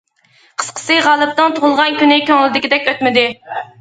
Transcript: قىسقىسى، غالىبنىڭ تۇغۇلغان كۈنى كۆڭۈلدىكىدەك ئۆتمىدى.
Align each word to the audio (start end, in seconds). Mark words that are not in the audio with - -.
قىسقىسى، 0.61 0.95
غالىبنىڭ 1.07 1.53
تۇغۇلغان 1.59 1.99
كۈنى 2.01 2.17
كۆڭۈلدىكىدەك 2.31 2.91
ئۆتمىدى. 2.93 3.27